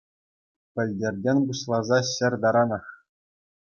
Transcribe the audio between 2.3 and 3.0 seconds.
таранах.